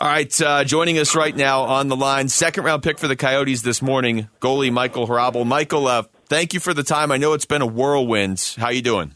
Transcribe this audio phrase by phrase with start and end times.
[0.00, 3.16] All right, uh, joining us right now on the line, second round pick for the
[3.16, 5.44] Coyotes this morning, goalie Michael Hrabal.
[5.44, 7.12] Michael, uh, thank you for the time.
[7.12, 8.54] I know it's been a whirlwind.
[8.56, 9.14] How you doing?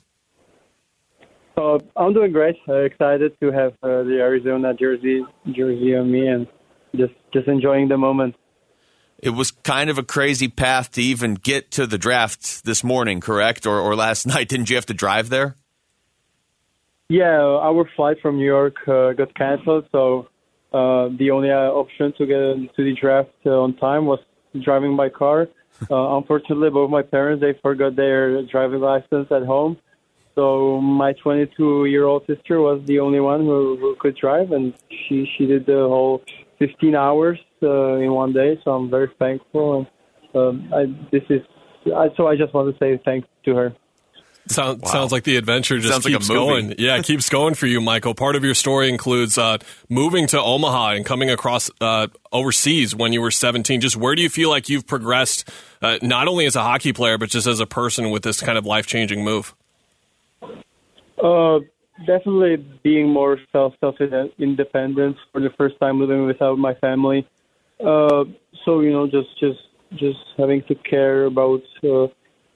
[1.56, 2.56] Uh, I'm doing great.
[2.68, 6.46] Uh, excited to have uh, the Arizona jersey jersey on me and
[6.94, 8.34] just just enjoying the moment.
[9.20, 13.20] It was kind of a crazy path to even get to the draft this morning,
[13.20, 13.64] correct?
[13.64, 14.50] Or, or last night?
[14.50, 15.56] Didn't you have to drive there?
[17.08, 20.28] Yeah, our flight from New York uh, got canceled, so
[20.74, 24.18] uh, the only uh, option to get into the draft uh, on time was
[24.62, 25.46] driving by car.
[25.90, 29.76] Uh, unfortunately, both my parents they forgot their driving license at home,
[30.34, 34.74] so my 22 year old sister was the only one who, who could drive, and
[34.90, 36.22] she she did the whole
[36.58, 38.58] 15 hours uh, in one day.
[38.64, 39.86] So I'm very thankful, and
[40.34, 41.42] um, I, this is
[41.94, 43.76] I, so I just want to say thanks to her.
[44.46, 44.90] Sound, wow.
[44.90, 46.74] Sounds like the adventure just sounds keeps like going.
[46.78, 48.14] Yeah, it keeps going for you, Michael.
[48.14, 49.58] Part of your story includes uh,
[49.88, 53.80] moving to Omaha and coming across uh, overseas when you were 17.
[53.80, 55.48] Just where do you feel like you've progressed,
[55.80, 58.58] uh, not only as a hockey player, but just as a person with this kind
[58.58, 59.54] of life changing move?
[60.42, 61.60] Uh,
[62.06, 63.96] definitely being more self self
[64.38, 67.26] independent for the first time living without my family.
[67.80, 68.24] Uh,
[68.64, 69.60] so you know, just just
[69.94, 72.08] just having to care about uh,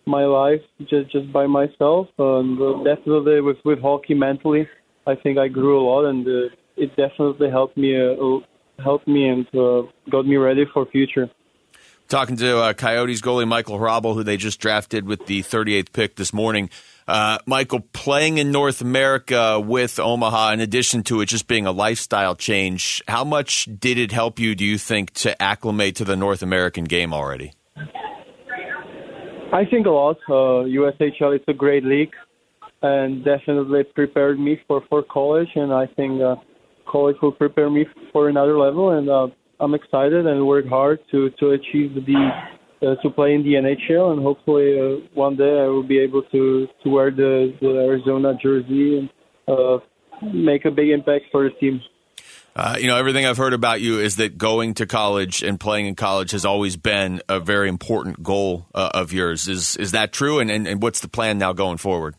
[0.09, 4.67] my life just just by myself, and uh, definitely with with hockey mentally,
[5.07, 8.39] I think I grew a lot, and uh, it definitely helped me uh,
[8.83, 11.29] helped me and uh, got me ready for future.
[12.09, 16.17] Talking to uh, Coyotes goalie Michael Hrabal, who they just drafted with the 38th pick
[16.17, 16.71] this morning.
[17.07, 21.73] Uh, Michael, playing in North America with Omaha, in addition to it just being a
[21.73, 26.17] lifestyle change, how much did it help you, do you think, to acclimate to the
[26.17, 27.53] North American game already?
[29.59, 30.19] I think a lot.
[30.29, 32.15] Uh, USHL is a great league
[32.83, 36.37] and definitely prepared me for, for college, and I think uh,
[36.89, 39.27] college will prepare me for another level, and uh,
[39.59, 42.31] I'm excited and work hard to, to achieve the
[42.81, 46.23] uh, to play in the NHL, and hopefully uh, one day I will be able
[46.31, 49.11] to to wear the, the Arizona jersey and
[49.49, 49.79] uh,
[50.33, 51.81] make a big impact for the team.
[52.59, 55.87] Uh, you know, everything I've heard about you is that going to college and playing
[55.87, 59.47] in college has always been a very important goal uh, of yours.
[59.47, 60.41] Is is that true?
[60.41, 62.17] And, and, and what's the plan now going forward?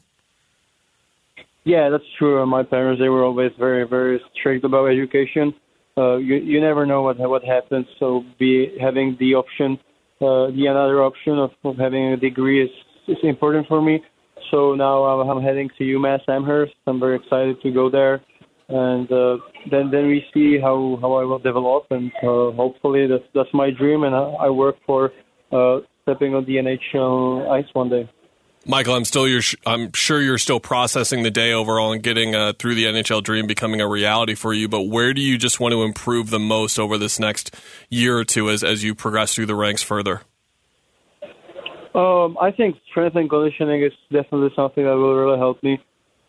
[1.65, 2.45] Yeah, that's true.
[2.45, 5.53] My parents they were always very very strict about education.
[5.97, 7.85] Uh, you you never know what what happens.
[7.99, 9.77] So be having the option
[10.21, 12.69] uh, the another option of, of having a degree is,
[13.07, 14.01] is important for me.
[14.51, 16.73] So now I'm heading to UMass Amherst.
[16.87, 18.21] I'm very excited to go there,
[18.69, 19.37] and uh,
[19.71, 23.71] then then we see how, how I will develop, and uh, hopefully that's that's my
[23.71, 25.11] dream, and I, I work for
[25.51, 28.09] uh, stepping on the NHL ice one day.
[28.65, 32.53] Michael, I'm still your, I'm sure you're still processing the day overall and getting uh,
[32.59, 34.67] through the NHL dream becoming a reality for you.
[34.67, 37.55] But where do you just want to improve the most over this next
[37.89, 40.21] year or two as as you progress through the ranks further?
[41.95, 45.81] Um, I think strength and conditioning is definitely something that will really help me.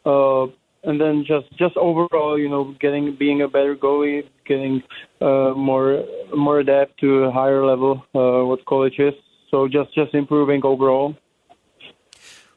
[0.07, 0.47] Uh,
[0.85, 4.83] and then just just overall, you know, getting being a better goalie, getting
[5.21, 6.05] uh, more
[6.37, 9.15] more adept to a higher level, uh, what college is.
[9.51, 11.17] So just just improving overall.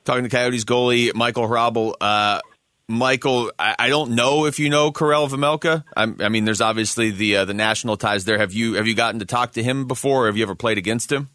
[0.06, 1.94] Talking to Coyotes goalie Michael Hrabal.
[2.00, 2.42] Uh,
[2.90, 5.86] Michael, I, I, don't know if you know Karel Vejmelka.
[5.96, 8.38] I, I mean, there's obviously the uh, the national ties there.
[8.38, 10.24] Have you have you gotten to talk to him before?
[10.24, 11.30] Or have you ever played against him?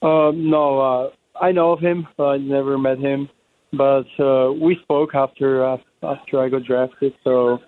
[0.00, 2.06] Uh, no, uh, I know of him.
[2.18, 3.28] I never met him,
[3.72, 5.64] but uh, we spoke after
[6.02, 7.12] after I got drafted.
[7.24, 7.58] So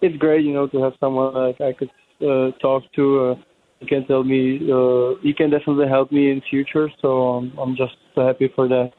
[0.00, 1.90] it's great, you know, to have someone like I could
[2.20, 3.30] uh, talk to.
[3.30, 3.34] Uh,
[3.80, 4.56] he can tell me.
[4.70, 6.88] Uh, he can definitely help me in future.
[7.00, 8.92] So um, I'm just happy for that.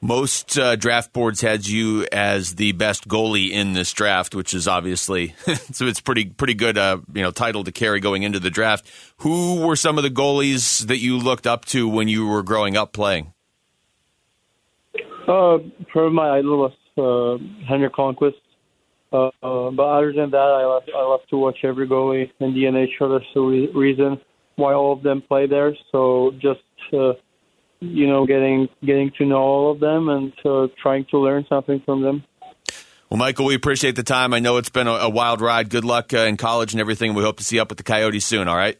[0.00, 4.68] Most uh, draft boards had you as the best goalie in this draft, which is
[4.68, 5.34] obviously
[5.72, 8.88] so it's pretty pretty good uh, you know title to carry going into the draft.
[9.18, 12.76] Who were some of the goalies that you looked up to when you were growing
[12.76, 13.32] up playing?
[15.28, 15.58] Uh,
[15.88, 18.32] probably my idol was uh, Henrik Lundqvist.
[19.12, 22.54] Uh, uh, but other than that, I love I love to watch every goalie in
[22.54, 23.18] the NHL.
[23.18, 24.20] There's a re- reason
[24.56, 25.74] why all of them play there.
[25.92, 26.60] So just
[26.92, 27.12] uh,
[27.80, 31.82] you know, getting getting to know all of them and uh, trying to learn something
[31.84, 32.24] from them.
[33.10, 34.34] Well, Michael, we appreciate the time.
[34.34, 35.70] I know it's been a, a wild ride.
[35.70, 37.14] Good luck uh, in college and everything.
[37.14, 38.48] We hope to see you up with the Coyotes soon.
[38.48, 38.78] All right.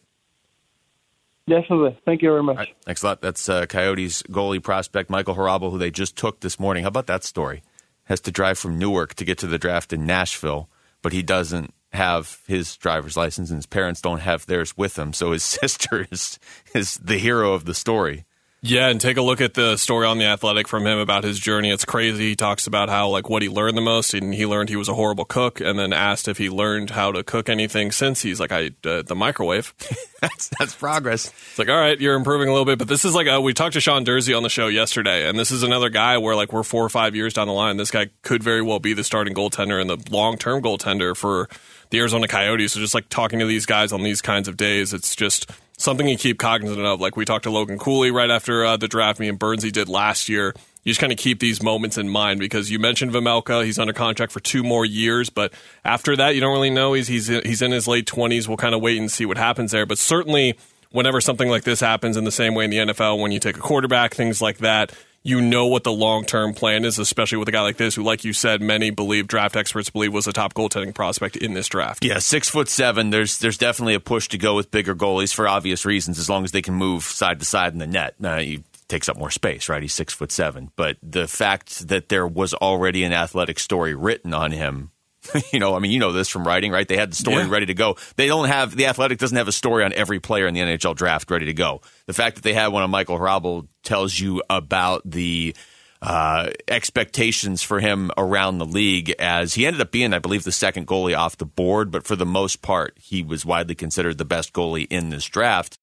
[1.49, 1.99] Definitely.
[2.05, 2.57] Thank you very much.
[2.59, 2.77] Right.
[2.85, 3.23] Thanks a lot.
[3.23, 6.83] That's uh, Coyotes goalie prospect Michael Hrabal, who they just took this morning.
[6.83, 7.63] How about that story?
[8.05, 10.69] Has to drive from Newark to get to the draft in Nashville,
[11.03, 15.13] but he doesn't have his driver's license, and his parents don't have theirs with him.
[15.13, 16.39] So his sister is
[16.75, 18.25] is the hero of the story
[18.61, 21.39] Yeah, and take a look at the story on the Athletic from him about his
[21.39, 21.71] journey.
[21.71, 22.31] It's crazy.
[22.31, 24.89] He talks about how like what he learned the most, and he learned he was
[24.89, 28.21] a horrible cook, and then asked if he learned how to cook anything since.
[28.21, 29.75] He's like, I uh, the microwave.
[30.21, 31.29] that's that's progress.
[31.29, 33.55] It's like, all right, you're improving a little bit, but this is like uh, we
[33.55, 36.53] talked to Sean Durzi on the show yesterday, and this is another guy where like
[36.53, 39.05] we're four or five years down the line, this guy could very well be the
[39.05, 41.49] starting goaltender and the long term goaltender for
[41.91, 42.73] the Arizona Coyotes.
[42.73, 46.07] So just like talking to these guys on these kinds of days, it's just something
[46.07, 47.01] you keep cognizant of.
[47.01, 49.89] Like we talked to Logan Cooley right after uh, the draft, me and Bernsey did
[49.89, 50.55] last year.
[50.85, 53.65] You just kind of keep these moments in mind because you mentioned Vejmelka.
[53.65, 55.53] He's under contract for two more years, but
[55.85, 56.95] after that, you don't really know.
[56.95, 58.49] He's he's he's in his late twenties.
[58.49, 59.85] We'll kind of wait and see what happens there.
[59.85, 60.57] But certainly,
[60.91, 63.57] whenever something like this happens, in the same way in the NFL, when you take
[63.57, 64.93] a quarterback, things like that,
[65.23, 68.03] you know what the long term plan is, especially with a guy like this, who,
[68.03, 71.69] like you said, many believe draft experts believe was a top goaltending prospect in this
[71.69, 72.05] draft.
[72.05, 73.11] Yeah, six foot seven.
[73.11, 76.45] There's there's definitely a push to go with bigger goalies for obvious reasons, as long
[76.45, 78.15] as they can move side to side in the net.
[78.23, 79.83] Uh, he takes up more space, right?
[79.83, 80.71] He's six foot seven.
[80.77, 84.91] But the fact that there was already an athletic story written on him
[85.53, 86.87] you know, I mean, you know this from writing, right?
[86.87, 87.51] They had the story yeah.
[87.51, 87.97] ready to go.
[88.17, 90.97] They don't have the Athletic doesn't have a story on every player in the NHL
[90.97, 91.81] draft ready to go.
[92.07, 95.55] The fact that they had one on Michael Hrabal tells you about the
[96.01, 100.53] uh, expectations for him around the league as he ended up being, I believe, the
[100.53, 104.25] second goalie off the board, but for the most part, he was widely considered the
[104.25, 105.77] best goalie in this draft.